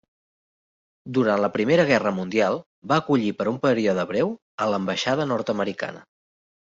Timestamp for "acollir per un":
3.03-3.59